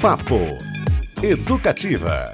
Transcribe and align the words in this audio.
Papo 0.00 0.56
Educativa 1.22 2.32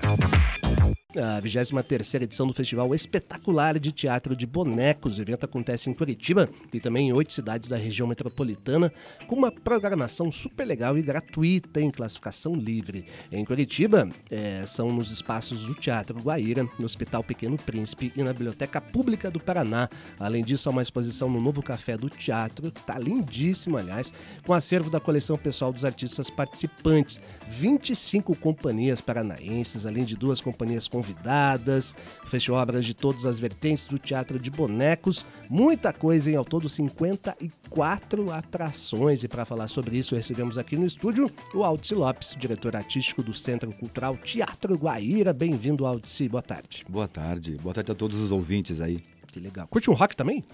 a 1.19 1.41
23 1.41 2.15
edição 2.15 2.47
do 2.47 2.53
Festival 2.53 2.93
Espetacular 2.95 3.79
de 3.79 3.93
Teatro 3.93 4.35
de 4.35 4.47
Bonecos. 4.47 5.19
O 5.19 5.23
evento 5.23 5.45
acontece 5.45 5.89
em 5.89 5.95
Curitiba 5.95 6.49
e 6.73 6.81
também 6.81 7.09
em 7.09 7.13
oito 7.13 7.33
cidades 7.33 7.69
da 7.69 7.77
região 7.77 8.09
metropolitana, 8.09 8.93
com 9.27 9.37
uma 9.37 9.53
programação 9.53 10.33
super 10.33 10.67
legal 10.67 10.99
e 10.99 11.03
gratuita 11.03 11.81
em 11.81 11.91
classificação 11.91 12.55
livre. 12.55 13.07
Em 13.31 13.45
Curitiba, 13.45 14.09
é, 14.31 14.65
são 14.67 14.93
nos 14.93 15.11
espaços 15.13 15.63
do 15.67 15.75
Teatro 15.75 16.21
Guaíra, 16.21 16.65
no 16.79 16.85
Hospital 16.85 17.23
Pequeno 17.23 17.57
Príncipe 17.57 18.13
e 18.17 18.23
na 18.23 18.33
Biblioteca 18.33 18.81
Pública 18.81 19.31
do 19.31 19.39
Paraná. 19.39 19.89
Além 20.19 20.43
disso, 20.43 20.69
há 20.69 20.73
uma 20.73 20.83
exposição 20.83 21.31
no 21.31 21.41
Novo 21.41 21.63
Café 21.63 21.97
do 21.97 22.11
Teatro, 22.11 22.73
que 22.73 22.81
está 22.81 22.99
lindíssimo, 22.99 23.77
aliás, 23.77 24.13
com 24.45 24.53
acervo 24.53 24.91
da 24.91 24.99
coleção 24.99 25.37
pessoal 25.37 25.73
dos 25.73 25.85
artistas 25.85 26.29
participantes. 26.29 27.21
25 27.47 28.35
companhias 28.37 29.01
paranaenses, 29.01 29.87
além 29.87 30.05
de 30.05 30.17
duas 30.17 30.41
companhias 30.41 30.89
com 30.89 31.04
convidadas, 31.05 31.95
fechou 32.27 32.57
obras 32.57 32.87
de 32.87 32.95
todas 32.95 33.27
as 33.27 33.39
vertentes 33.39 33.87
do 33.87 33.99
teatro 33.99 34.39
de 34.39 34.51
bonecos, 34.51 35.27
muita 35.49 35.93
coisa 35.93 36.31
em 36.31 36.37
ao 36.37 36.45
todo 36.45 36.69
54 36.69 38.31
atrações. 38.33 39.23
E 39.23 39.29
para 39.29 39.45
falar 39.45 39.69
sobre 39.69 39.99
isso, 39.99 40.17
recebemos 40.17 40.57
aqui 40.57 40.77
no 40.77 40.87
estúdio 40.87 41.31
o 41.53 41.63
Aldici 41.63 41.95
Lopes, 41.95 42.35
diretor 42.39 42.75
artístico 42.75 43.23
do 43.23 43.35
Centro 43.35 43.71
Cultural 43.73 44.17
Teatro 44.17 44.75
Guaíra. 44.77 45.33
Bem-vindo, 45.33 45.85
Aldici, 45.85 46.29
boa 46.29 46.43
tarde. 46.43 46.85
Boa 46.89 47.09
tarde, 47.09 47.55
boa 47.61 47.75
tarde 47.75 47.93
a 47.93 47.95
todos 47.95 48.19
os 48.19 48.33
ouvintes 48.33 48.81
aí. 48.81 49.01
Que 49.29 49.41
legal. 49.41 49.67
Curte 49.69 49.91
um 49.91 49.95
rock 49.95 50.17
também? 50.17 50.45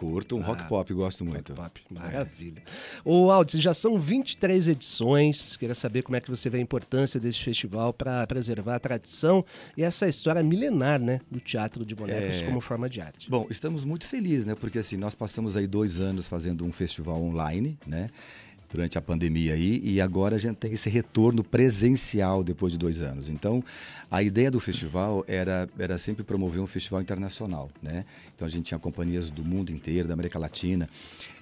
Curto 0.00 0.34
um 0.34 0.40
ah, 0.40 0.46
rock 0.46 0.66
pop, 0.66 0.94
gosto 0.94 1.26
muito. 1.26 1.52
Rock 1.52 1.82
pop, 1.82 1.82
maravilha. 1.90 2.62
É. 2.64 3.00
Ô, 3.04 3.30
Aldi, 3.30 3.60
já 3.60 3.74
são 3.74 4.00
23 4.00 4.68
edições. 4.68 5.58
Queria 5.58 5.74
saber 5.74 6.00
como 6.00 6.16
é 6.16 6.22
que 6.22 6.30
você 6.30 6.48
vê 6.48 6.56
a 6.56 6.60
importância 6.62 7.20
desse 7.20 7.38
festival 7.42 7.92
para 7.92 8.26
preservar 8.26 8.76
a 8.76 8.78
tradição 8.78 9.44
e 9.76 9.82
essa 9.82 10.08
história 10.08 10.42
milenar, 10.42 10.98
né, 10.98 11.20
do 11.30 11.38
teatro 11.38 11.84
de 11.84 11.94
bonecos 11.94 12.40
é... 12.40 12.46
como 12.46 12.62
forma 12.62 12.88
de 12.88 12.98
arte. 13.02 13.28
Bom, 13.28 13.46
estamos 13.50 13.84
muito 13.84 14.06
felizes, 14.06 14.46
né, 14.46 14.54
porque 14.54 14.78
assim, 14.78 14.96
nós 14.96 15.14
passamos 15.14 15.54
aí 15.54 15.66
dois 15.66 16.00
anos 16.00 16.26
fazendo 16.26 16.64
um 16.64 16.72
festival 16.72 17.22
online, 17.22 17.78
né, 17.86 18.08
durante 18.70 18.96
a 18.96 19.00
pandemia 19.00 19.54
aí, 19.54 19.80
e 19.82 20.00
agora 20.00 20.36
a 20.36 20.38
gente 20.38 20.56
tem 20.56 20.72
esse 20.72 20.88
retorno 20.88 21.42
presencial 21.42 22.44
depois 22.44 22.72
de 22.72 22.78
dois 22.78 23.02
anos. 23.02 23.28
Então, 23.28 23.64
a 24.10 24.22
ideia 24.22 24.50
do 24.50 24.60
festival 24.60 25.24
era, 25.26 25.68
era 25.78 25.98
sempre 25.98 26.22
promover 26.22 26.60
um 26.60 26.66
festival 26.66 27.00
internacional, 27.02 27.68
né? 27.82 28.04
Então 28.34 28.46
a 28.46 28.50
gente 28.50 28.66
tinha 28.66 28.78
companhias 28.78 29.28
do 29.28 29.44
mundo 29.44 29.70
inteiro, 29.70 30.06
da 30.06 30.14
América 30.14 30.38
Latina. 30.38 30.88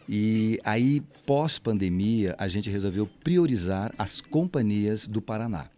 E 0.09 0.59
aí, 0.65 1.03
pós-pandemia, 1.27 2.35
a 2.39 2.49
gente 2.49 2.71
resolveu 2.71 3.07
priorizar 3.23 3.93
as 3.99 4.23
companhias 4.23 5.07
do 5.07 5.21
Paraná 5.21 5.69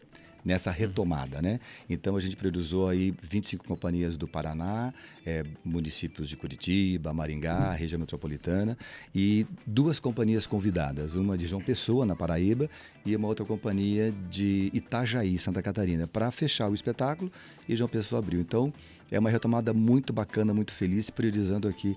nessa 0.44 0.70
retomada, 0.70 1.42
né? 1.42 1.60
Então 1.88 2.16
a 2.16 2.20
gente 2.20 2.36
priorizou 2.36 2.88
aí 2.88 3.14
25 3.22 3.64
companhias 3.64 4.16
do 4.16 4.27
Paraná, 4.27 4.92
é, 5.24 5.44
municípios 5.64 6.28
de 6.28 6.36
Curitiba, 6.36 7.12
Maringá, 7.12 7.72
região 7.72 7.98
metropolitana 7.98 8.77
e 9.14 9.46
duas 9.66 10.00
companhias 10.00 10.46
convidadas, 10.46 11.14
uma 11.14 11.36
de 11.36 11.46
João 11.46 11.62
Pessoa 11.62 12.06
na 12.06 12.16
Paraíba 12.16 12.68
e 13.05 13.14
uma 13.14 13.28
outra 13.28 13.44
companhia 13.44 14.12
de 14.28 14.70
Itajaí, 14.72 15.38
Santa 15.38 15.62
Catarina, 15.62 16.06
para 16.06 16.30
fechar 16.30 16.70
o 16.70 16.74
espetáculo 16.74 17.30
e 17.68 17.77
João 17.77 17.88
Pessoa 17.88 18.18
abriu. 18.18 18.41
Então 18.41 18.72
é 19.11 19.18
uma 19.18 19.30
retomada 19.30 19.72
muito 19.72 20.12
bacana, 20.12 20.55
muito 20.55 20.72
feliz, 20.72 21.11
priorizando 21.11 21.68
aqui 21.68 21.96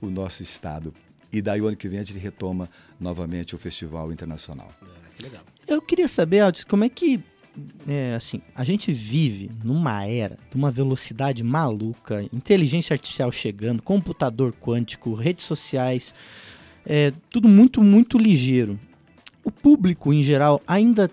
o 0.00 0.10
nosso 0.10 0.42
estado. 0.42 0.92
E 1.32 1.42
daí 1.42 1.60
o 1.60 1.66
ano 1.66 1.76
que 1.76 1.88
vem 1.88 1.98
a 1.98 2.02
gente 2.02 2.18
retoma 2.18 2.68
novamente 2.98 3.54
o 3.54 3.58
Festival 3.58 4.12
Internacional. 4.12 4.72
É, 4.82 5.16
que 5.16 5.22
legal. 5.24 5.42
Eu 5.66 5.82
queria 5.82 6.08
saber, 6.08 6.40
Aldis, 6.40 6.64
como 6.64 6.84
é 6.84 6.88
que 6.88 7.22
é, 7.86 8.14
assim, 8.14 8.40
a 8.54 8.64
gente 8.64 8.92
vive 8.92 9.50
numa 9.64 10.06
era 10.06 10.38
de 10.50 10.56
uma 10.56 10.70
velocidade 10.70 11.42
maluca, 11.42 12.22
inteligência 12.32 12.94
artificial 12.94 13.30
chegando, 13.32 13.82
computador 13.82 14.52
quântico, 14.52 15.14
redes 15.14 15.44
sociais, 15.44 16.14
é, 16.84 17.12
tudo 17.30 17.48
muito, 17.48 17.82
muito 17.82 18.18
ligeiro. 18.18 18.78
O 19.44 19.50
público, 19.50 20.12
em 20.12 20.22
geral, 20.22 20.60
ainda 20.66 21.10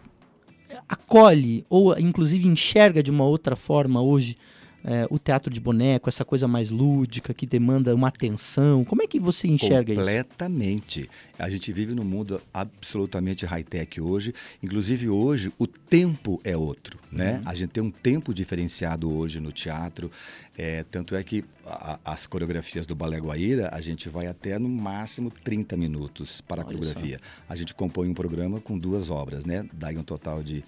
acolhe 0.89 1.65
ou 1.69 1.97
inclusive 1.99 2.47
enxerga 2.47 3.03
de 3.03 3.11
uma 3.11 3.23
outra 3.23 3.55
forma 3.55 4.01
hoje 4.01 4.37
é, 4.85 5.07
o 5.09 5.17
teatro 5.17 5.51
de 5.51 5.61
boneco, 5.61 6.09
essa 6.09 6.25
coisa 6.25 6.47
mais 6.47 6.69
lúdica 6.69 7.33
que 7.33 7.45
demanda 7.45 7.95
uma 7.95 8.09
atenção? 8.09 8.83
Como 8.83 9.01
é 9.01 9.07
que 9.07 9.19
você 9.19 9.47
enxerga 9.47 9.95
Completamente. 9.95 10.99
isso? 10.99 11.09
Completamente. 11.09 11.09
A 11.39 11.49
gente 11.49 11.71
vive 11.71 11.95
num 11.95 12.03
mundo 12.03 12.41
absolutamente 12.53 13.45
high-tech 13.45 14.01
hoje. 14.01 14.33
Inclusive, 14.61 15.07
hoje, 15.07 15.53
o 15.57 15.65
tempo 15.65 16.39
é 16.43 16.55
outro. 16.57 16.99
Né? 17.11 17.35
Uhum. 17.35 17.41
A 17.45 17.55
gente 17.55 17.69
tem 17.69 17.83
um 17.83 17.91
tempo 17.91 18.33
diferenciado 18.33 19.11
hoje 19.11 19.39
no 19.39 19.51
teatro. 19.51 20.11
É, 20.57 20.83
tanto 20.83 21.15
é 21.15 21.23
que 21.23 21.45
a, 21.65 21.99
as 22.03 22.27
coreografias 22.27 22.85
do 22.85 22.93
Balé 22.93 23.19
Guaíra, 23.19 23.69
a 23.71 23.79
gente 23.79 24.09
vai 24.09 24.27
até 24.27 24.59
no 24.59 24.67
máximo 24.67 25.31
30 25.31 25.77
minutos 25.77 26.41
para 26.41 26.61
a 26.61 26.65
Olha 26.65 26.75
coreografia. 26.75 27.17
Só. 27.17 27.23
A 27.47 27.55
gente 27.55 27.73
compõe 27.73 28.09
um 28.09 28.13
programa 28.13 28.59
com 28.59 28.77
duas 28.77 29.09
obras, 29.09 29.45
né? 29.45 29.65
Daí 29.71 29.97
um 29.97 30.03
total 30.03 30.43
de, 30.43 30.63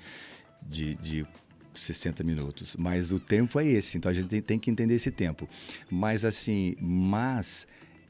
de, 0.62 0.96
de 0.96 1.28
60 1.75 2.24
minutos. 2.24 2.75
Mas 2.78 3.12
o 3.12 3.19
tempo 3.19 3.59
é 3.59 3.66
esse, 3.66 3.97
então 3.97 4.09
a 4.09 4.13
gente 4.13 4.28
tem, 4.28 4.41
tem 4.41 4.59
que 4.59 4.72
entender 4.72 4.96
esse 4.96 5.12
tempo. 5.12 5.47
Mas 5.90 6.25
assim, 6.25 6.75
mas 6.80 7.68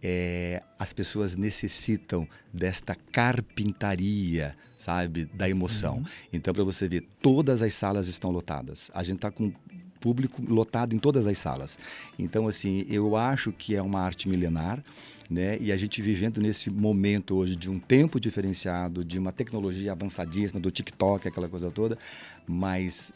é, 0.07 0.61
as 0.77 0.93
pessoas 0.93 1.35
necessitam 1.35 2.27
desta 2.53 2.95
carpintaria, 3.11 4.55
sabe, 4.77 5.25
da 5.25 5.49
emoção. 5.49 5.97
Uhum. 5.97 6.05
Então, 6.31 6.53
para 6.53 6.63
você 6.63 6.87
ver, 6.87 7.07
todas 7.21 7.63
as 7.63 7.73
salas 7.73 8.07
estão 8.07 8.29
lotadas. 8.29 8.91
A 8.93 9.01
gente 9.01 9.17
está 9.17 9.31
com 9.31 9.51
público 9.99 10.43
lotado 10.47 10.93
em 10.93 10.99
todas 10.99 11.25
as 11.25 11.39
salas. 11.39 11.79
Então, 12.19 12.47
assim, 12.47 12.85
eu 12.87 13.15
acho 13.15 13.51
que 13.51 13.75
é 13.75 13.81
uma 13.81 13.99
arte 13.99 14.29
milenar, 14.29 14.83
né? 15.27 15.57
E 15.59 15.71
a 15.71 15.75
gente 15.75 15.99
vivendo 15.99 16.39
nesse 16.39 16.69
momento 16.69 17.35
hoje 17.35 17.55
de 17.55 17.71
um 17.71 17.79
tempo 17.79 18.19
diferenciado, 18.19 19.03
de 19.03 19.17
uma 19.17 19.31
tecnologia 19.31 19.93
avançadíssima, 19.93 20.59
do 20.59 20.69
TikTok, 20.69 21.27
aquela 21.27 21.49
coisa 21.49 21.71
toda, 21.71 21.97
mas 22.45 23.11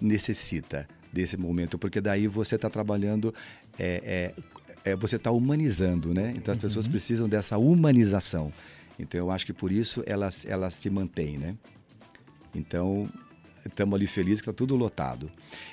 necessita 0.00 0.88
desse 1.12 1.36
momento, 1.36 1.78
porque 1.78 2.00
daí 2.00 2.26
você 2.26 2.54
está 2.54 2.70
trabalhando, 2.70 3.34
é, 3.78 4.32
é, 4.84 4.90
é 4.92 4.96
você 4.96 5.16
está 5.16 5.30
humanizando, 5.30 6.14
né? 6.14 6.32
Então 6.36 6.52
as 6.52 6.58
uhum. 6.58 6.62
pessoas 6.62 6.88
precisam 6.88 7.28
dessa 7.28 7.58
humanização. 7.58 8.52
Então 8.98 9.18
eu 9.18 9.30
acho 9.30 9.46
que 9.46 9.52
por 9.52 9.72
isso 9.72 10.02
elas, 10.06 10.44
elas 10.46 10.74
se 10.74 10.88
mantêm, 10.90 11.38
né? 11.38 11.56
Então 12.54 13.08
estamos 13.66 13.94
ali 13.94 14.06
felizes 14.06 14.40
que 14.40 14.50
está 14.50 14.56
tudo 14.56 14.76
lotado. 14.76 15.30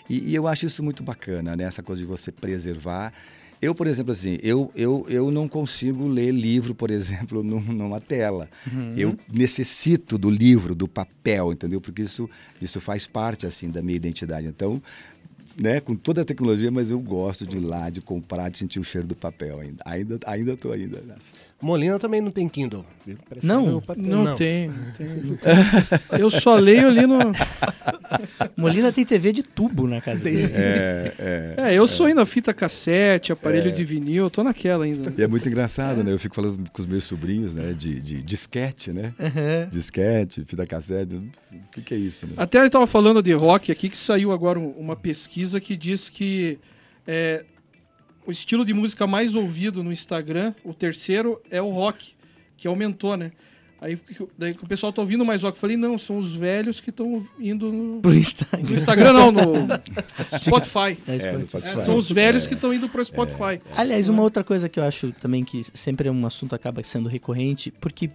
E, 0.10 0.32
e, 0.32 0.36
eu 0.36 0.48
acho 0.48 0.66
isso 0.66 0.84
muito 0.84 1.04
bacana, 1.04 1.56
né? 1.56 1.66
Essa 1.66 1.84
coisa 1.84 2.02
de 2.02 2.08
você 2.08 2.32
preservar 2.32 3.14
eu, 3.62 3.74
por 3.74 3.88
exemplo, 3.88 4.12
assim, 4.12 4.38
eu, 4.44 4.72
eu, 4.76 5.06
eu 5.10 5.32
não 5.32 5.48
consigo 5.48 6.08
ler 6.08 6.32
livro, 6.32 6.76
por 6.76 6.90
exemplo, 6.92 7.44
numa 7.44 8.00
tela. 8.00 8.50
Uhum. 8.72 8.94
Eu 8.96 9.18
necessito 9.32 10.18
do 10.18 10.30
livro, 10.30 10.76
do 10.76 10.88
papel, 10.88 11.54
entendeu? 11.54 11.82
Porque 11.82 12.02
isso, 12.02 12.30
isso 12.62 12.80
faz 12.80 13.08
parte, 13.08 13.46
assim, 13.48 13.70
da 13.70 13.82
minha 13.82 13.96
identidade. 13.96 14.48
Então, 14.48 14.82
né, 15.60 15.80
com 15.80 15.96
toda 15.96 16.22
a 16.22 16.26
tecnologia, 16.26 16.70
mas 16.70 16.92
eu 16.92 17.00
gosto 17.00 17.46
de 17.46 17.58
ir 17.58 17.62
lá, 17.62 17.90
de 17.90 18.00
comprar, 18.00 18.50
de 18.50 18.58
sentir 18.60 18.80
o 18.80 18.84
cheiro 18.84 19.08
do 19.08 19.16
papel 19.16 19.60
ainda. 19.60 19.84
Ainda, 19.86 20.20
ainda 20.26 20.56
tô 20.56 20.72
ainda 20.72 21.02
nessa. 21.02 21.34
Molina 21.60 21.98
também 21.98 22.22
não 22.22 22.30
tem 22.30 22.48
Kindle. 22.48 22.86
Não, 23.42 23.66
não, 23.66 23.72
não, 23.74 24.36
tem, 24.36 24.68
não 24.68 24.92
tem, 24.92 25.08
não 25.08 25.36
tem. 25.38 26.20
Eu 26.20 26.30
só 26.30 26.56
leio 26.56 26.88
ali 26.88 27.08
no. 27.08 27.18
Molina 28.56 28.92
tem 28.92 29.04
TV 29.04 29.32
de 29.34 29.42
tubo 29.42 29.88
na 29.88 30.00
casa 30.00 30.24
dele. 30.24 30.52
É, 30.54 31.14
é, 31.18 31.56
é 31.58 31.74
eu 31.74 31.86
é. 31.86 31.88
sou 31.88 32.06
ainda 32.06 32.24
fita 32.28 32.54
cassete, 32.54 33.32
aparelho 33.32 33.70
é. 33.70 33.72
de 33.72 33.84
vinil, 33.84 34.26
eu 34.26 34.30
tô 34.30 34.44
naquela 34.44 34.86
ainda. 34.86 35.12
E 35.18 35.24
é 35.24 35.28
muito 35.28 35.50
engraçado, 35.50 36.04
né? 36.04 36.12
Eu 36.12 36.20
fico 36.20 36.36
falando 36.36 36.70
com 36.70 36.82
os 36.82 36.86
meus 36.86 37.06
sobrinhos, 37.06 37.56
né? 37.56 37.74
De, 37.74 38.00
de 38.02 38.22
disquete, 38.22 38.94
né? 38.94 39.14
Uhum. 39.18 39.70
Disquete, 39.70 40.44
fita 40.46 40.68
cassete. 40.68 41.16
O 41.16 41.72
que, 41.72 41.82
que 41.82 41.94
é 41.96 41.98
isso, 41.98 42.28
né? 42.28 42.34
Até 42.38 42.60
ele 42.60 42.70
tava 42.70 42.86
falando 42.86 43.24
de 43.24 43.34
rock 43.34 43.72
aqui, 43.72 43.90
que 43.90 43.98
saiu 43.98 44.32
agora 44.32 44.60
uma 44.60 44.96
pesquisa 44.96 45.47
que 45.54 45.76
diz 45.76 46.10
que. 46.10 46.60
É, 47.06 47.46
o 48.26 48.32
estilo 48.32 48.66
de 48.66 48.74
música 48.74 49.08
mais 49.08 49.36
ouvido 49.36 49.82
no 49.82 49.92
Instagram, 49.92 50.54
o 50.66 50.74
terceiro 50.74 51.42
é 51.50 51.62
o 51.62 51.70
rock, 51.70 52.14
que 52.58 52.68
aumentou, 52.68 53.16
né? 53.16 53.32
Aí 53.80 53.98
daí 54.38 54.56
o 54.62 54.68
pessoal 54.68 54.92
tá 54.92 55.02
ouvindo 55.02 55.24
mais 55.24 55.44
rock. 55.44 55.56
Eu 55.56 55.62
falei, 55.62 55.78
não, 55.78 55.98
são 55.98 56.18
os 56.18 56.34
velhos 56.34 56.82
que 56.82 56.90
estão 56.90 57.26
indo 57.40 57.72
no. 57.72 58.02
Pro 58.02 58.14
Instagram. 58.14 58.70
No 58.70 58.76
Instagram, 58.76 59.14
não, 59.14 59.32
no 59.32 59.68
Spotify. 60.44 60.98
É, 61.08 61.16
é, 61.16 61.44
Spotify. 61.44 61.80
É, 61.80 61.86
são 61.86 61.96
os 61.96 62.12
velhos 62.12 62.46
é. 62.46 62.48
que 62.48 62.56
estão 62.56 62.74
indo 62.74 62.90
pro 62.90 63.06
Spotify. 63.06 63.62
Aliás, 63.76 64.10
uma 64.10 64.24
outra 64.24 64.44
coisa 64.44 64.68
que 64.68 64.80
eu 64.80 64.84
acho 64.84 65.12
também 65.22 65.44
que 65.46 65.64
sempre 65.64 66.10
é 66.10 66.12
um 66.12 66.26
assunto 66.26 66.56
acaba 66.56 66.84
sendo 66.84 67.08
recorrente, 67.08 67.72
porque 67.80 68.10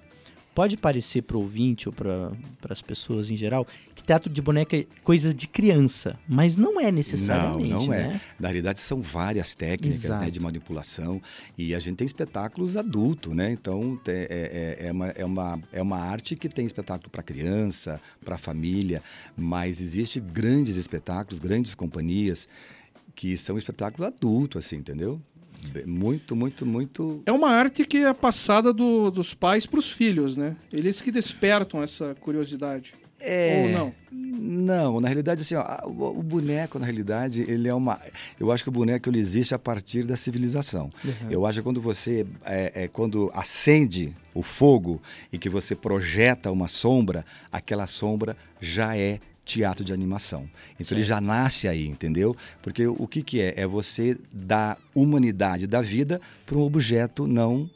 pode 0.54 0.76
parecer 0.76 1.22
para 1.22 1.37
o 1.37 1.40
ouvinte 1.40 1.88
ou 1.88 1.93
para 1.93 2.32
as 2.69 2.82
pessoas 2.82 3.31
em 3.31 3.37
geral 3.37 3.66
que 3.94 4.02
teatro 4.02 4.32
de 4.32 4.43
boneca 4.43 4.76
é 4.76 4.87
coisa 5.02 5.32
de 5.32 5.46
criança, 5.46 6.19
mas 6.28 6.56
não 6.56 6.81
é 6.81 6.90
necessariamente. 6.90 7.70
Não, 7.70 7.81
não 7.81 7.88
né? 7.88 8.20
é. 8.20 8.20
Na 8.40 8.49
realidade, 8.49 8.81
são 8.81 9.00
várias 9.00 9.54
técnicas 9.54 10.08
né, 10.08 10.31
de 10.31 10.40
manipulação 10.40 11.20
e 11.56 11.75
a 11.75 11.78
gente 11.78 11.96
tem 11.96 12.06
espetáculos 12.06 12.76
adultos, 12.76 13.34
né? 13.34 13.52
Então 13.52 14.00
é, 14.06 14.78
é, 14.81 14.87
é, 14.87 14.93
uma, 14.93 15.08
é, 15.08 15.25
uma, 15.25 15.62
é 15.72 15.82
uma 15.82 15.99
arte 15.99 16.37
que 16.37 16.49
tem 16.49 16.66
espetáculo 16.66 17.10
para 17.10 17.22
criança, 17.22 18.00
para 18.25 18.37
família, 18.38 19.02
mas 19.37 19.81
existe 19.81 20.20
grandes 20.20 20.76
espetáculos, 20.76 21.40
grandes 21.40 21.75
companhias 21.75 22.49
que 23.14 23.37
são 23.37 23.58
espetáculos 23.58 24.06
adultos, 24.06 24.64
assim, 24.64 24.76
entendeu? 24.76 25.20
Muito, 25.87 26.35
muito, 26.35 26.67
muito. 26.67 27.23
É 27.25 27.32
uma 27.32 27.50
arte 27.50 27.85
que 27.87 27.99
é 27.99 28.12
passada 28.12 28.73
do, 28.73 29.11
dos 29.11 29.35
pais 29.35 29.67
para 29.67 29.79
os 29.79 29.91
filhos, 29.91 30.37
né? 30.37 30.56
Eles 30.73 31.00
que 31.00 31.11
despertam 31.11 31.82
essa 31.82 32.14
curiosidade. 32.20 32.94
É, 33.25 33.62
Ou 33.62 33.79
não? 33.79 33.94
Não, 34.11 35.00
na 35.00 35.06
realidade, 35.06 35.43
assim, 35.43 35.55
ó, 35.55 35.64
o, 35.87 36.19
o, 36.19 36.23
boneco, 36.23 36.79
na 36.79 36.85
realidade, 36.85 37.43
ele 37.49 37.69
é 37.69 37.75
uma. 37.75 38.00
Eu 38.38 38.50
acho 38.50 38.64
que 38.64 38.69
o 38.69 38.73
boneco 38.73 39.09
ele 39.09 39.19
existe 39.19 39.55
a 39.55 39.59
partir 39.59 40.03
da 40.05 40.17
civilização. 40.17 40.91
Uhum. 41.05 41.31
Eu 41.31 41.47
acho 41.47 41.59
que 41.59 41.62
quando 41.62 41.81
você. 41.81 42.26
É, 42.44 42.85
é, 42.85 42.88
quando 42.88 43.31
acende 43.32 44.12
o 44.35 44.43
fogo 44.43 45.00
e 45.32 45.38
que 45.38 45.49
você 45.49 45.76
projeta 45.76 46.50
uma 46.50 46.67
sombra, 46.67 47.25
aquela 47.53 47.87
sombra 47.87 48.37
já 48.61 48.97
é 48.97 49.20
teatro 49.44 49.85
de 49.85 49.93
animação. 49.93 50.49
Então 50.79 50.97
ele 50.97 51.05
já 51.05 51.21
nasce 51.21 51.67
aí, 51.69 51.87
entendeu? 51.87 52.37
Porque 52.62 52.87
o 52.87 53.06
que, 53.06 53.23
que 53.23 53.41
é? 53.41 53.55
É 53.56 53.67
você 53.67 54.17
dar 54.33 54.79
humanidade 54.94 55.67
da 55.67 55.83
vida 55.83 56.21
para 56.47 56.56
um 56.56 56.62
objeto 56.62 57.27
não 57.27 57.69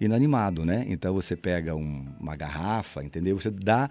inanimado, 0.00 0.64
né? 0.64 0.84
Então 0.88 1.14
você 1.14 1.34
pega 1.34 1.74
um, 1.74 2.06
uma 2.20 2.36
garrafa, 2.36 3.02
entendeu? 3.02 3.38
Você 3.40 3.50
dá 3.50 3.88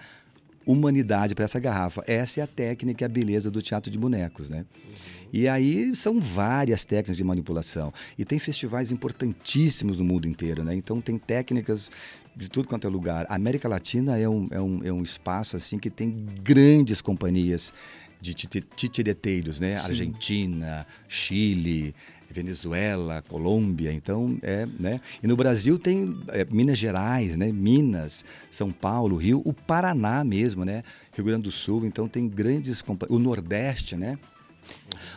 humanidade 0.66 1.36
para 1.36 1.46
essa 1.46 1.60
garrafa. 1.60 2.04
Essa 2.08 2.42
é 2.42 2.44
a 2.44 2.48
técnica 2.48 3.04
e 3.04 3.06
a 3.06 3.10
beleza 3.10 3.52
do 3.52 3.62
teatro 3.62 3.92
de 3.92 3.98
bonecos, 3.98 4.50
né? 4.50 4.66
Uhum. 4.76 4.94
E 5.34 5.48
aí 5.48 5.96
são 5.96 6.20
várias 6.20 6.86
técnicas 6.86 7.18
de 7.18 7.24
manipulação. 7.24 7.94
E 8.18 8.24
tem 8.24 8.40
festivais 8.40 8.92
importantíssimos 8.92 9.98
no 9.98 10.04
mundo 10.06 10.28
inteiro, 10.28 10.64
né? 10.64 10.74
Então 10.74 11.02
tem 11.02 11.18
técnicas 11.18 11.92
de 12.36 12.50
tudo 12.50 12.68
quanto 12.68 12.88
é 12.88 12.90
lugar. 12.90 13.26
A 13.30 13.36
América 13.36 13.68
Latina 13.68 14.18
é 14.18 14.28
um, 14.28 14.48
é 14.52 14.62
um, 14.62 14.84
é 14.84 14.92
um 14.92 15.04
espaço 15.04 15.56
assim 15.56 15.78
que 15.80 15.90
tem 15.90 16.16
grandes 16.42 17.02
companhias 17.02 17.74
de 18.20 18.34
titireteiros, 18.34 19.60
né? 19.60 19.78
Sim. 19.78 19.86
Argentina, 19.86 20.88
Chile, 21.08 21.94
Venezuela, 22.36 23.24
Colômbia, 23.28 23.92
então 23.94 24.38
é, 24.42 24.68
né? 24.80 25.00
E 25.24 25.28
no 25.28 25.36
Brasil 25.36 25.80
tem 25.80 26.18
é, 26.30 26.46
Minas 26.52 26.78
Gerais, 26.78 27.38
né? 27.38 27.52
Minas, 27.52 28.26
São 28.52 28.72
Paulo, 28.72 29.16
Rio, 29.16 29.42
o 29.46 29.54
Paraná 29.54 30.24
mesmo, 30.24 30.66
né? 30.66 30.84
Rio 31.14 31.26
Grande 31.26 31.44
do 31.44 31.52
Sul, 31.52 31.86
então 31.86 32.08
tem 32.08 32.28
grandes 32.28 32.84
o 33.10 33.18
Nordeste, 33.18 33.96
né? 33.96 34.18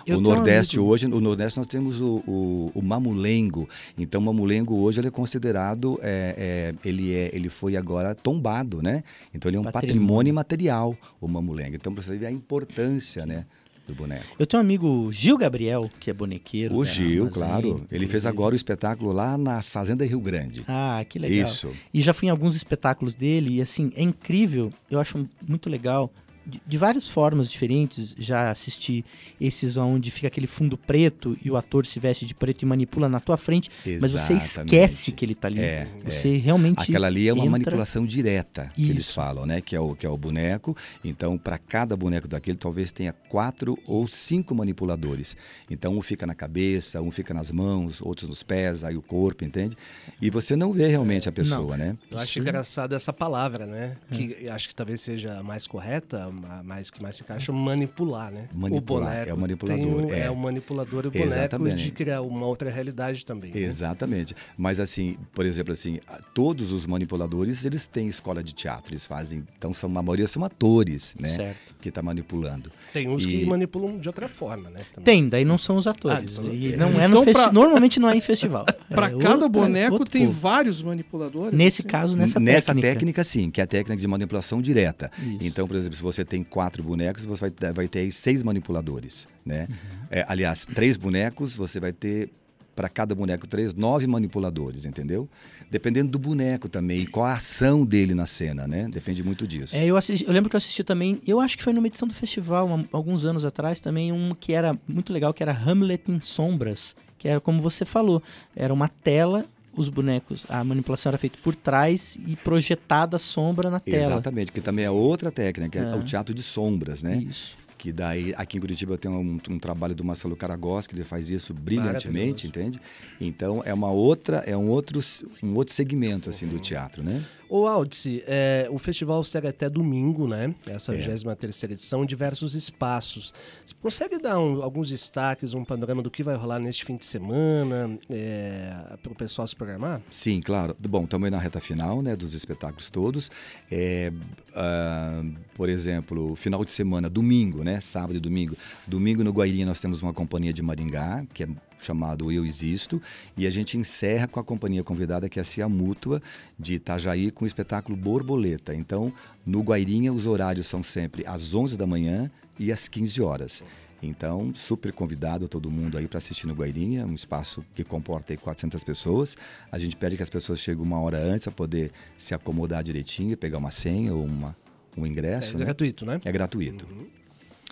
Eu 0.06 0.18
o 0.18 0.20
Nordeste 0.20 0.78
hoje, 0.78 1.06
o 1.06 1.20
Nordeste 1.20 1.58
nós 1.58 1.66
temos 1.66 2.00
o, 2.00 2.22
o, 2.26 2.72
o, 2.74 2.82
mamulengo. 2.82 3.68
Então, 3.96 4.20
o 4.20 4.24
mamulengo 4.24 4.76
hoje 4.76 5.00
ele 5.00 5.08
é 5.08 5.10
considerado, 5.10 5.98
é, 6.02 6.74
é, 6.84 6.88
ele 6.88 7.14
é, 7.14 7.30
ele 7.32 7.48
foi 7.48 7.76
agora 7.76 8.14
tombado, 8.14 8.82
né? 8.82 9.02
Então, 9.34 9.48
ele 9.48 9.56
é 9.56 9.60
um 9.60 9.64
patrimônio, 9.64 10.00
patrimônio 10.00 10.34
material, 10.34 10.96
o 11.20 11.28
mamulengo. 11.28 11.76
Então, 11.76 11.94
para 11.94 12.02
você 12.02 12.16
ver 12.16 12.26
a 12.26 12.30
importância, 12.30 13.24
né? 13.24 13.46
Do 13.88 13.94
boneco. 13.94 14.36
Eu 14.38 14.46
tenho 14.46 14.62
um 14.62 14.66
amigo 14.66 15.10
Gil 15.10 15.38
Gabriel, 15.38 15.88
que 15.98 16.10
é 16.10 16.12
bonequeiro. 16.12 16.76
O 16.76 16.84
Gil, 16.84 17.30
claro. 17.30 17.86
Ele 17.90 18.06
fez 18.06 18.26
agora 18.26 18.52
o 18.52 18.56
espetáculo 18.56 19.12
lá 19.12 19.38
na 19.38 19.62
Fazenda 19.62 20.04
Rio 20.04 20.20
Grande. 20.20 20.62
Ah, 20.68 21.02
que 21.08 21.18
legal. 21.18 21.50
Isso. 21.50 21.70
E 21.92 22.02
já 22.02 22.12
fui 22.12 22.28
em 22.28 22.30
alguns 22.30 22.54
espetáculos 22.54 23.14
dele 23.14 23.56
e 23.56 23.62
assim, 23.62 23.90
é 23.96 24.02
incrível. 24.02 24.70
Eu 24.90 25.00
acho 25.00 25.26
muito 25.46 25.70
legal 25.70 26.12
de, 26.48 26.60
de, 26.66 26.78
várias 26.78 27.08
formas 27.08 27.50
diferentes. 27.50 28.14
Já 28.18 28.50
assisti 28.50 29.04
esses 29.40 29.76
onde 29.76 30.10
fica 30.10 30.28
aquele 30.28 30.46
fundo 30.46 30.76
preto 30.76 31.36
e 31.44 31.50
o 31.50 31.56
ator 31.56 31.84
se 31.84 32.00
veste 32.00 32.24
de 32.24 32.34
preto 32.34 32.62
e 32.62 32.66
manipula 32.66 33.08
na 33.08 33.20
tua 33.20 33.36
frente, 33.36 33.70
Exatamente. 33.84 34.00
mas 34.00 34.12
você 34.12 34.34
esquece 34.34 35.12
que 35.12 35.24
ele 35.24 35.32
está 35.32 35.48
ali. 35.48 35.60
É, 35.60 35.86
você 36.04 36.34
é. 36.34 36.38
realmente 36.38 36.80
Aquela 36.80 37.06
ali 37.06 37.28
é 37.28 37.32
uma 37.32 37.40
entra... 37.40 37.50
manipulação 37.50 38.06
direta 38.06 38.72
que 38.74 38.82
Isso. 38.82 38.92
eles 38.92 39.10
falam, 39.10 39.44
né? 39.44 39.60
Que 39.60 39.76
é 39.76 39.80
o 39.80 39.94
que 39.94 40.06
é 40.06 40.08
o 40.08 40.16
boneco. 40.16 40.76
Então, 41.04 41.36
para 41.36 41.58
cada 41.58 41.96
boneco 41.96 42.26
daquele, 42.26 42.56
talvez 42.56 42.92
tenha 42.92 43.12
quatro 43.12 43.78
ou 43.86 44.06
cinco 44.06 44.54
manipuladores. 44.54 45.36
Então, 45.70 45.96
um 45.96 46.02
fica 46.02 46.26
na 46.26 46.34
cabeça, 46.34 47.00
um 47.02 47.10
fica 47.10 47.34
nas 47.34 47.52
mãos, 47.52 48.00
outros 48.00 48.28
nos 48.28 48.42
pés, 48.42 48.84
aí 48.84 48.96
o 48.96 49.02
corpo, 49.02 49.44
entende? 49.44 49.76
E 50.20 50.30
você 50.30 50.56
não 50.56 50.72
vê 50.72 50.86
realmente 50.86 51.28
a 51.28 51.32
pessoa, 51.32 51.76
não. 51.76 51.86
né? 51.86 51.98
Eu 52.10 52.18
acho 52.18 52.38
engraçado 52.38 52.94
essa 52.94 53.12
palavra, 53.12 53.66
né? 53.66 53.96
É. 54.10 54.14
Que 54.14 54.48
acho 54.48 54.68
que 54.68 54.74
talvez 54.74 55.00
seja 55.00 55.42
mais 55.42 55.66
correta, 55.66 56.30
mais 56.64 56.90
que 56.90 57.02
mais 57.02 57.16
se 57.16 57.22
encaixa 57.22 57.52
manipular, 57.52 58.30
né? 58.32 58.48
Manipular, 58.52 59.26
o 59.26 59.30
é 59.30 59.34
o 59.34 59.38
manipulador. 59.38 60.04
Um, 60.04 60.12
é. 60.12 60.20
é. 60.20 60.30
o 60.30 60.36
manipulador 60.36 61.04
e 61.04 61.08
o 61.08 61.10
boneco 61.10 61.32
Exatamente. 61.32 61.84
de 61.84 61.90
criar 61.90 62.22
uma 62.22 62.46
outra 62.46 62.70
realidade 62.70 63.24
também. 63.24 63.52
Né? 63.52 63.60
Exatamente. 63.60 64.34
Mas 64.56 64.80
assim, 64.80 65.16
por 65.32 65.44
exemplo, 65.44 65.72
assim, 65.72 66.00
todos 66.34 66.72
os 66.72 66.86
manipuladores, 66.86 67.64
eles 67.64 67.86
têm 67.86 68.08
escola 68.08 68.42
de 68.42 68.52
teatro, 68.52 68.92
eles 68.92 69.06
fazem, 69.06 69.44
então 69.56 69.72
são, 69.72 69.90
a 69.96 70.02
maioria 70.02 70.26
são 70.26 70.44
atores, 70.44 71.14
né? 71.18 71.28
Certo. 71.28 71.76
Que 71.80 71.88
está 71.88 72.02
manipulando. 72.02 72.70
Tem 72.92 73.08
uns 73.08 73.24
e... 73.24 73.26
que 73.26 73.46
manipulam 73.46 73.98
de 73.98 74.08
outra 74.08 74.28
forma, 74.28 74.70
né? 74.70 74.80
Também. 74.92 75.04
Tem, 75.04 75.28
daí 75.28 75.44
não 75.44 75.58
são 75.58 75.76
os 75.76 75.86
atores. 75.86 76.38
Ah, 76.38 76.42
e 76.44 76.76
não 76.76 77.00
é 77.00 77.06
então, 77.06 77.24
no 77.24 77.32
pra... 77.32 77.52
Normalmente 77.52 78.00
não 78.00 78.08
é 78.08 78.16
em 78.16 78.20
festival. 78.20 78.66
Para 78.88 79.08
é 79.08 79.18
cada 79.18 79.48
boneco 79.48 80.04
tem 80.04 80.26
povo. 80.26 80.38
vários 80.38 80.82
manipuladores. 80.82 81.56
Nesse 81.56 81.82
assim? 81.82 81.88
caso, 81.88 82.16
nessa, 82.16 82.40
nessa 82.40 82.74
técnica. 82.74 82.88
técnica. 82.88 83.24
sim, 83.24 83.50
que 83.50 83.60
é 83.60 83.64
a 83.64 83.66
técnica 83.66 84.00
de 84.00 84.08
manipulação 84.08 84.60
direta. 84.60 85.10
Isso. 85.18 85.38
Então, 85.40 85.66
por 85.66 85.76
exemplo, 85.76 85.96
se 85.96 86.02
você 86.02 86.24
tem 86.28 86.44
quatro 86.44 86.82
bonecos, 86.82 87.24
você 87.24 87.40
vai 87.40 87.50
ter, 87.50 87.72
vai 87.72 87.88
ter 87.88 88.00
aí 88.00 88.12
seis 88.12 88.42
manipuladores, 88.42 89.28
né? 89.44 89.66
Uhum. 89.68 89.76
É, 90.10 90.24
aliás, 90.28 90.64
três 90.64 90.96
bonecos, 90.96 91.56
você 91.56 91.80
vai 91.80 91.92
ter 91.92 92.30
para 92.78 92.88
cada 92.88 93.12
boneco 93.12 93.44
três, 93.48 93.74
nove 93.74 94.06
manipuladores, 94.06 94.84
entendeu? 94.84 95.28
Dependendo 95.68 96.12
do 96.12 96.18
boneco 96.18 96.68
também, 96.68 97.00
e 97.00 97.06
qual 97.08 97.26
a 97.26 97.32
ação 97.32 97.84
dele 97.84 98.14
na 98.14 98.24
cena, 98.24 98.68
né? 98.68 98.88
Depende 98.88 99.20
muito 99.24 99.48
disso. 99.48 99.74
É, 99.74 99.84
eu, 99.84 99.96
assisti, 99.96 100.24
eu 100.24 100.32
lembro 100.32 100.48
que 100.48 100.54
eu 100.54 100.58
assisti 100.58 100.84
também, 100.84 101.20
eu 101.26 101.40
acho 101.40 101.58
que 101.58 101.64
foi 101.64 101.72
numa 101.72 101.88
edição 101.88 102.06
do 102.06 102.14
festival, 102.14 102.68
alguns 102.92 103.24
anos 103.24 103.44
atrás, 103.44 103.80
também 103.80 104.12
um 104.12 104.32
que 104.32 104.52
era 104.52 104.78
muito 104.86 105.12
legal, 105.12 105.34
que 105.34 105.42
era 105.42 105.50
Hamlet 105.50 106.08
em 106.08 106.20
Sombras, 106.20 106.94
que 107.18 107.26
era 107.26 107.40
como 107.40 107.60
você 107.60 107.84
falou, 107.84 108.22
era 108.54 108.72
uma 108.72 108.86
tela 108.86 109.44
os 109.78 109.88
bonecos, 109.88 110.46
a 110.48 110.62
manipulação 110.64 111.10
era 111.10 111.18
feita 111.18 111.38
por 111.42 111.54
trás 111.54 112.18
e 112.26 112.34
projetada 112.36 113.16
a 113.16 113.18
sombra 113.18 113.70
na 113.70 113.80
tela. 113.80 114.12
Exatamente, 114.12 114.50
que 114.50 114.60
também 114.60 114.84
é 114.84 114.90
outra 114.90 115.30
técnica, 115.30 115.78
é, 115.78 115.82
é 115.82 115.96
o 115.96 116.02
teatro 116.02 116.34
de 116.34 116.42
sombras, 116.42 117.02
né? 117.02 117.16
Isso 117.16 117.56
que 117.78 117.92
daí 117.92 118.34
aqui 118.36 118.58
em 118.58 118.60
Curitiba 118.60 118.94
eu 118.94 118.98
tenho 118.98 119.14
um, 119.14 119.40
um 119.50 119.58
trabalho 119.58 119.94
do 119.94 120.02
Marcelo 120.02 120.34
Caragos 120.34 120.88
que 120.88 120.96
ele 120.96 121.04
faz 121.04 121.30
isso 121.30 121.54
brilhantemente, 121.54 122.46
entende? 122.46 122.80
Então 123.20 123.62
é 123.64 123.72
uma 123.72 123.90
outra, 123.90 124.38
é 124.38 124.56
um 124.56 124.68
outro, 124.68 124.98
um 125.42 125.54
outro 125.54 125.72
segmento 125.72 126.28
assim 126.28 126.48
do 126.48 126.58
teatro, 126.58 127.04
né? 127.04 127.24
Ô, 127.48 127.66
Aldice, 127.66 128.22
é, 128.26 128.68
o 128.70 128.78
festival 128.78 129.24
segue 129.24 129.48
até 129.48 129.70
domingo, 129.70 130.28
né? 130.28 130.54
Essa 130.66 130.94
é. 130.94 130.98
23 130.98 131.62
edição, 131.64 132.04
diversos 132.04 132.54
espaços. 132.54 133.32
Você 133.64 133.74
consegue 133.80 134.18
dar 134.18 134.38
um, 134.38 134.62
alguns 134.62 134.90
destaques, 134.90 135.54
um 135.54 135.64
panorama 135.64 136.02
do 136.02 136.10
que 136.10 136.22
vai 136.22 136.36
rolar 136.36 136.58
neste 136.58 136.84
fim 136.84 136.96
de 136.96 137.06
semana, 137.06 137.98
é, 138.10 138.96
para 139.02 139.12
o 139.12 139.14
pessoal 139.14 139.48
se 139.48 139.56
programar? 139.56 140.02
Sim, 140.10 140.40
claro. 140.40 140.76
Bom, 140.78 141.06
também 141.06 141.30
na 141.30 141.38
reta 141.38 141.60
final, 141.60 142.02
né, 142.02 142.14
dos 142.14 142.34
espetáculos 142.34 142.90
todos. 142.90 143.30
É, 143.70 144.12
uh, 144.50 145.34
por 145.54 145.68
exemplo, 145.68 146.36
final 146.36 146.64
de 146.64 146.70
semana, 146.70 147.08
domingo, 147.08 147.64
né? 147.64 147.80
Sábado 147.80 148.16
e 148.16 148.20
domingo. 148.20 148.56
Domingo 148.86 149.24
no 149.24 149.32
Guairinha 149.32 149.64
nós 149.64 149.80
temos 149.80 150.02
uma 150.02 150.12
companhia 150.12 150.52
de 150.52 150.62
Maringá, 150.62 151.24
que 151.32 151.44
é 151.44 151.48
chamado 151.78 152.30
Eu 152.32 152.44
Existo, 152.44 153.00
e 153.36 153.46
a 153.46 153.50
gente 153.50 153.76
encerra 153.78 154.26
com 154.26 154.40
a 154.40 154.44
companhia 154.44 154.82
convidada, 154.82 155.28
que 155.28 155.38
é 155.38 155.42
a 155.42 155.44
Cia 155.44 155.68
Mútua, 155.68 156.22
de 156.58 156.74
Itajaí, 156.74 157.30
com 157.30 157.44
o 157.44 157.46
espetáculo 157.46 157.96
Borboleta. 157.96 158.74
Então, 158.74 159.12
no 159.46 159.62
Guairinha, 159.62 160.12
os 160.12 160.26
horários 160.26 160.66
são 160.66 160.82
sempre 160.82 161.24
às 161.26 161.54
11 161.54 161.76
da 161.76 161.86
manhã 161.86 162.30
e 162.58 162.72
às 162.72 162.88
15 162.88 163.22
horas. 163.22 163.62
Então, 164.02 164.52
super 164.54 164.92
convidado 164.92 165.48
todo 165.48 165.70
mundo 165.70 165.98
aí 165.98 166.06
para 166.06 166.18
assistir 166.18 166.46
no 166.46 166.54
Guairinha, 166.54 167.04
um 167.04 167.14
espaço 167.14 167.64
que 167.74 167.82
comporta 167.82 168.32
aí 168.32 168.36
400 168.36 168.84
pessoas. 168.84 169.36
A 169.72 169.78
gente 169.78 169.96
pede 169.96 170.16
que 170.16 170.22
as 170.22 170.30
pessoas 170.30 170.60
cheguem 170.60 170.82
uma 170.82 171.00
hora 171.00 171.18
antes 171.18 171.44
para 171.46 171.52
poder 171.52 171.90
se 172.16 172.32
acomodar 172.32 172.82
direitinho, 172.84 173.36
pegar 173.36 173.58
uma 173.58 173.72
senha 173.72 174.14
ou 174.14 174.24
uma, 174.24 174.56
um 174.96 175.04
ingresso. 175.04 175.56
É, 175.56 175.58
né? 175.58 175.64
gratuito, 175.64 176.06
né? 176.06 176.20
É 176.24 176.30
gratuito. 176.30 176.86
Uhum. 176.86 177.06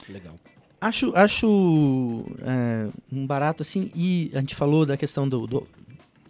Legal. 0.08 0.34
Acho, 0.80 1.12
acho 1.16 2.24
é, 2.42 2.88
um 3.10 3.26
barato 3.26 3.62
assim, 3.62 3.90
e 3.94 4.30
a 4.34 4.40
gente 4.40 4.54
falou 4.54 4.84
da 4.84 4.96
questão 4.96 5.28
do, 5.28 5.46
do 5.46 5.66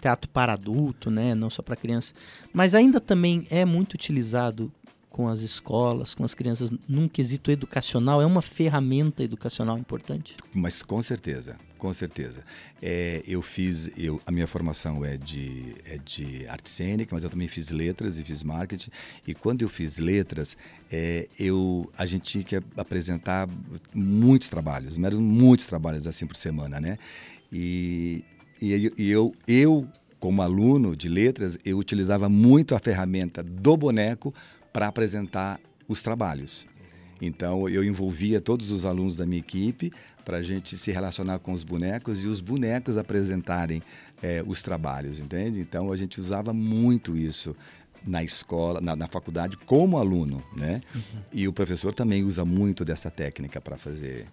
teatro 0.01 0.31
para 0.31 0.53
adulto, 0.53 1.11
né, 1.11 1.35
não 1.35 1.51
só 1.51 1.63
para 1.63 1.75
criança, 1.75 2.15
mas 2.53 2.75
ainda 2.75 3.01
também 3.01 3.47
é 3.51 3.65
muito 3.65 3.95
utilizado 3.95 4.71
com 5.17 5.29
as 5.29 5.41
escolas, 5.41 6.15
com 6.15 6.25
as 6.25 6.35
crianças, 6.35 6.71
num 6.87 7.09
quesito 7.09 7.51
educacional, 7.51 8.21
é 8.21 8.27
uma 8.27 8.43
ferramenta 8.43 9.23
educacional 9.23 9.79
importante? 9.79 10.37
Mas 10.53 10.83
com 10.83 11.01
certeza, 11.01 11.57
Com 11.79 11.93
certeza. 11.95 12.45
É, 12.83 13.23
eu 13.27 13.41
fiz, 13.41 13.91
eu, 13.97 14.21
a 14.27 14.31
minha 14.31 14.47
formação 14.47 15.03
é 15.03 15.17
de, 15.17 15.75
é 15.87 15.97
de 15.97 16.47
arte 16.49 16.69
cênica, 16.69 17.15
mas 17.15 17.25
eu 17.25 17.31
também 17.31 17.49
fiz 17.49 17.71
letras 17.71 18.19
e 18.19 18.25
fiz 18.25 18.43
marketing. 18.43 18.91
E 19.27 19.35
quando 19.35 19.63
eu 19.63 19.71
fiz 19.71 19.99
letras, 19.99 20.55
é, 20.93 21.29
eu, 21.39 21.91
a 21.97 22.05
gente 22.05 22.25
tinha 22.25 22.45
que 22.45 22.57
apresentar 22.77 23.49
muitos 23.95 24.51
trabalhos, 24.51 24.99
eram 24.99 25.21
muitos 25.21 25.67
trabalhos 25.67 26.07
assim 26.07 26.27
por 26.27 26.37
semana, 26.37 26.79
né? 26.79 26.99
E, 27.51 28.23
e, 28.61 28.93
e 28.99 29.11
eu, 29.11 29.35
eu, 29.47 29.89
como 30.19 30.43
aluno 30.43 30.95
de 30.95 31.09
letras, 31.09 31.59
eu 31.65 31.79
utilizava 31.79 32.29
muito 32.29 32.75
a 32.75 32.79
ferramenta 32.79 33.43
do 33.43 33.77
boneco 33.77 34.35
para 34.77 34.89
apresentar 34.89 35.59
os 35.89 36.03
trabalhos. 36.03 36.67
Então, 37.19 37.67
eu 37.67 37.83
envolvia 37.83 38.43
todos 38.43 38.71
os 38.71 38.85
alunos 38.85 39.17
da 39.17 39.25
minha 39.25 39.39
equipe 39.39 39.91
para 40.23 40.37
a 40.37 40.43
gente 40.43 40.77
se 40.77 40.93
relacionar 40.93 41.39
com 41.39 41.55
os 41.55 41.65
bonecos 41.65 42.23
e 42.23 42.27
os 42.27 42.43
bonecos 42.43 42.99
apresentarem 42.99 43.83
é, 44.23 44.45
os 44.47 44.61
trabalhos, 44.61 45.19
entende? 45.19 45.61
Então, 45.61 45.91
a 45.91 45.97
gente 45.97 46.21
usava 46.21 46.53
muito 46.53 47.17
isso 47.17 47.57
na 48.07 48.23
escola, 48.23 48.79
na, 48.79 48.95
na 48.95 49.09
faculdade, 49.09 49.57
como 49.57 49.97
aluno, 49.97 50.45
né? 50.55 50.83
Uhum. 50.95 51.21
E 51.33 51.49
o 51.49 51.55
professor 51.55 51.95
também 51.95 52.23
usa 52.23 52.45
muito 52.45 52.85
dessa 52.85 53.11
técnica 53.11 53.63
para 53.63 53.79
fazer 53.79 54.27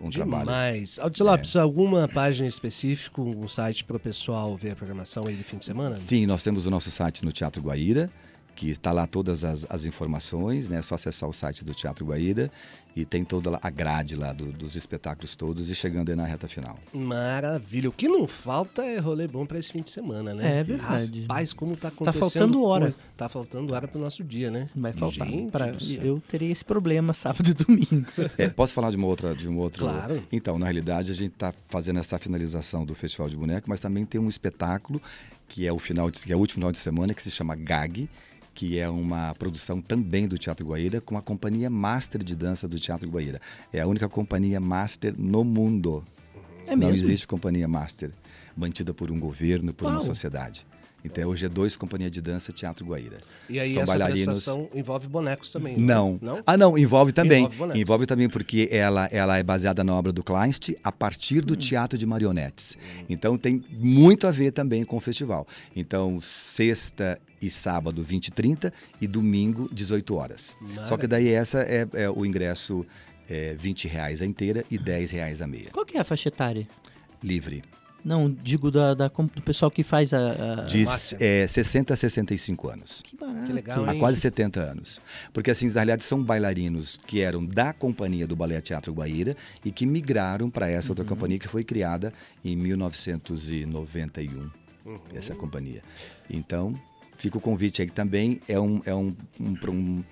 um 0.00 0.08
Demais. 0.08 0.44
trabalho. 0.44 0.46
Mas, 0.46 0.98
Aldilopes, 0.98 1.56
é. 1.56 1.60
alguma 1.60 2.08
página 2.08 2.48
específica, 2.48 3.20
um 3.20 3.46
site 3.46 3.84
para 3.84 3.98
o 3.98 4.00
pessoal 4.00 4.56
ver 4.56 4.70
a 4.70 4.76
programação 4.76 5.26
aí 5.26 5.36
de 5.36 5.42
fim 5.42 5.58
de 5.58 5.66
semana? 5.66 5.96
Sim, 5.96 6.24
nós 6.24 6.42
temos 6.42 6.66
o 6.66 6.70
nosso 6.70 6.90
site 6.90 7.22
no 7.22 7.30
Teatro 7.30 7.60
Guaíra, 7.60 8.10
que 8.54 8.68
está 8.70 8.92
lá 8.92 9.06
todas 9.06 9.44
as, 9.44 9.66
as 9.68 9.84
informações, 9.84 10.68
né? 10.68 10.78
É 10.78 10.82
só 10.82 10.94
acessar 10.94 11.28
o 11.28 11.32
site 11.32 11.64
do 11.64 11.74
Teatro 11.74 12.04
Guaíra 12.04 12.50
e 12.94 13.04
tem 13.04 13.24
toda 13.24 13.58
a 13.62 13.70
grade 13.70 14.14
lá 14.14 14.32
do, 14.32 14.52
dos 14.52 14.76
espetáculos 14.76 15.34
todos 15.34 15.70
e 15.70 15.74
chegando 15.74 16.10
aí 16.10 16.16
na 16.16 16.26
reta 16.26 16.46
final. 16.46 16.78
Maravilha. 16.92 17.88
O 17.88 17.92
que 17.92 18.06
não 18.06 18.26
falta 18.26 18.84
é 18.84 18.98
rolê 18.98 19.26
bom 19.26 19.46
para 19.46 19.58
esse 19.58 19.72
fim 19.72 19.80
de 19.80 19.90
semana, 19.90 20.34
né? 20.34 20.60
É 20.60 20.62
verdade. 20.62 21.22
Rapaz, 21.22 21.52
como 21.52 21.76
tá 21.76 21.88
acontecendo. 21.88 22.20
Tá 22.22 22.30
faltando 22.30 22.64
hora. 22.64 22.94
Tá 23.16 23.28
faltando 23.28 23.74
hora 23.74 23.88
pro 23.88 24.00
nosso 24.00 24.22
dia, 24.22 24.50
né? 24.50 24.68
Vai 24.74 24.92
faltar. 24.92 25.26
Gente 25.26 25.50
pra... 25.50 25.74
Eu 26.02 26.22
teria 26.28 26.50
esse 26.50 26.64
problema 26.64 27.14
sábado 27.14 27.48
e 27.48 27.54
domingo. 27.54 28.06
É, 28.38 28.48
posso 28.48 28.72
falar 28.72 28.90
de 28.90 28.96
uma 28.96 29.06
outra, 29.06 29.34
de 29.34 29.48
um 29.48 29.58
outro. 29.58 29.84
Claro. 29.84 30.22
Então, 30.32 30.58
na 30.58 30.66
realidade, 30.66 31.12
a 31.12 31.14
gente 31.14 31.32
está 31.32 31.52
fazendo 31.68 31.98
essa 32.00 32.18
finalização 32.18 32.84
do 32.84 32.94
Festival 32.94 33.28
de 33.28 33.36
Boneco, 33.36 33.68
mas 33.68 33.78
também 33.78 34.04
tem 34.04 34.20
um 34.20 34.28
espetáculo 34.28 35.00
que 35.48 35.66
é 35.66 35.72
o 35.72 35.78
final 35.78 36.10
de, 36.10 36.18
que 36.18 36.32
é 36.32 36.36
o 36.36 36.38
último 36.38 36.60
final 36.62 36.72
de 36.72 36.78
semana 36.78 37.12
que 37.12 37.22
se 37.22 37.30
chama 37.30 37.54
GAG 37.54 38.08
que 38.54 38.78
é 38.78 38.88
uma 38.88 39.34
produção 39.34 39.80
também 39.80 40.28
do 40.28 40.36
Teatro 40.36 40.66
Guaíra, 40.66 41.00
com 41.00 41.16
a 41.16 41.22
companhia 41.22 41.70
master 41.70 42.22
de 42.22 42.36
dança 42.36 42.68
do 42.68 42.78
Teatro 42.78 43.08
Guaíra. 43.08 43.40
É 43.72 43.80
a 43.80 43.86
única 43.86 44.08
companhia 44.08 44.60
master 44.60 45.14
no 45.16 45.42
mundo. 45.44 46.04
É 46.66 46.76
Não 46.76 46.88
mesmo? 46.88 47.04
existe 47.06 47.26
companhia 47.26 47.66
master 47.66 48.10
mantida 48.56 48.92
por 48.92 49.10
um 49.10 49.18
governo, 49.18 49.72
por 49.72 49.86
Uau. 49.86 49.94
uma 49.94 50.00
sociedade. 50.00 50.66
Então 51.04 51.28
hoje 51.28 51.46
é 51.46 51.48
dois 51.48 51.76
companhia 51.76 52.10
de 52.10 52.20
dança 52.20 52.52
Teatro 52.52 52.84
Guaíra. 52.86 53.18
E 53.48 53.58
aí 53.58 53.72
São 53.72 53.82
essa 53.82 53.90
bailarinos. 53.92 54.46
envolve 54.74 55.08
bonecos 55.08 55.50
também, 55.50 55.76
Não. 55.76 56.18
Não? 56.22 56.42
Ah, 56.46 56.56
não, 56.56 56.78
envolve 56.78 57.12
também. 57.12 57.44
Envolve. 57.46 57.80
Envolve, 57.80 58.06
também 58.06 58.28
porque 58.28 58.68
ela, 58.70 59.06
ela 59.12 59.36
é 59.36 59.42
baseada 59.42 59.82
na 59.82 59.94
obra 59.94 60.12
do 60.12 60.22
Kleinst 60.22 60.70
a 60.82 60.92
partir 60.92 61.42
Hum. 61.42 61.46
do 61.46 61.56
teatro 61.56 61.98
de 61.98 62.06
marionetes. 62.06 62.76
Então 63.08 63.36
tem 63.36 63.64
muito 63.70 64.26
a 64.26 64.30
ver 64.30 64.52
também 64.52 64.84
com 64.84 64.96
o 64.96 65.00
festival. 65.00 65.46
Então, 65.74 66.20
sexta 66.20 67.18
e 67.40 67.50
sábado, 67.50 68.02
20 68.02 68.28
e 68.28 68.30
30 68.30 68.72
e 69.00 69.06
domingo, 69.06 69.68
18 69.72 70.14
horas. 70.14 70.56
Só 70.86 70.96
que 70.96 71.06
daí 71.06 71.28
essa 71.28 71.60
é, 71.62 71.86
é 71.94 72.08
o 72.10 72.24
ingresso 72.24 72.86
é 73.28 73.54
20 73.58 73.88
reais 73.88 74.20
a 74.22 74.26
inteira 74.26 74.64
e 74.70 74.76
10 74.78 75.10
reais 75.10 75.40
a 75.42 75.46
meia. 75.46 75.70
Qual 75.72 75.84
que 75.86 75.96
é 75.96 76.00
a 76.00 76.04
faixa 76.04 76.28
etária? 76.28 76.66
Livre. 77.22 77.62
Não, 78.04 78.28
digo 78.30 78.70
da, 78.70 78.94
da- 78.94 79.08
do 79.08 79.42
pessoal 79.42 79.70
que 79.70 79.82
faz 79.82 80.12
a. 80.12 80.62
a- 80.62 80.64
De 80.64 80.84
é, 81.20 81.46
60 81.46 81.94
a 81.94 81.96
65 81.96 82.68
anos. 82.68 83.00
Que 83.04 83.16
barato. 83.16 83.46
Que 83.46 83.52
legal, 83.52 83.84
Há 83.88 83.94
hein? 83.94 84.00
quase 84.00 84.20
70 84.20 84.60
anos. 84.60 85.00
Porque, 85.32 85.50
assim, 85.50 85.66
na 85.68 85.74
realidade, 85.74 86.02
são 86.04 86.22
bailarinos 86.22 86.98
que 87.06 87.20
eram 87.20 87.44
da 87.46 87.72
companhia 87.72 88.26
do 88.26 88.34
Balé 88.34 88.60
Teatro 88.60 88.92
Guaíra 88.92 89.36
e 89.64 89.70
que 89.70 89.86
migraram 89.86 90.50
para 90.50 90.68
essa 90.68 90.90
outra 90.90 91.04
companhia 91.04 91.38
que 91.38 91.46
foi 91.48 91.62
criada 91.62 92.12
em 92.44 92.56
1991. 92.56 94.50
Essa 95.14 95.34
companhia. 95.34 95.82
Então, 96.28 96.74
fica 97.22 97.38
o 97.38 97.40
convite 97.40 97.80
aí 97.80 97.86
que 97.88 97.94
também 97.94 98.40
é 98.48 98.58
um, 98.60 98.82
é 98.84 98.94
um, 98.94 99.14
um, 99.40 99.54
um- 99.70 100.04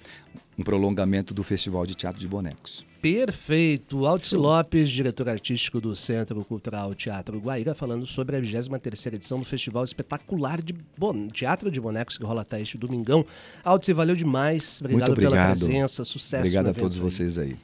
um 0.59 0.63
prolongamento 0.63 1.33
do 1.33 1.43
Festival 1.43 1.87
de 1.87 1.95
Teatro 1.95 2.21
de 2.21 2.29
Bonecos. 2.29 2.85
Perfeito. 3.01 4.05
Alci 4.07 4.37
Lopes, 4.37 4.91
diretor 4.91 5.27
artístico 5.31 5.81
do 5.81 5.97
Centro 5.97 6.45
Cultural 6.45 6.95
Teatro 6.95 7.39
Guaíra, 7.39 7.75
falando 7.75 8.05
sobre 8.07 8.37
a 8.37 8.41
23ª 8.41 9.15
edição 9.15 9.39
do 9.39 9.45
Festival 9.47 9.85
Espetacular 9.85 10.61
de 10.61 10.75
Bon- 10.99 11.29
Teatro 11.29 11.71
de 11.71 11.81
Bonecos 11.81 12.19
que 12.19 12.25
rola 12.25 12.43
até 12.43 12.61
este 12.61 12.77
domingão. 12.77 13.25
Alci, 13.65 13.95
valeu 13.95 14.15
demais. 14.15 14.79
Obrigado, 14.83 15.09
Muito 15.09 15.19
pela 15.21 15.29
obrigado. 15.37 15.59
presença. 15.61 16.05
Sucesso 16.05 16.43
Obrigado 16.43 16.65
no 16.67 16.71
a 16.73 16.75
todos 16.75 16.99
aí. 16.99 17.03
vocês 17.03 17.39
aí. 17.39 17.57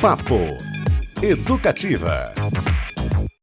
Papo 0.00 0.38
Educativa. 1.22 2.32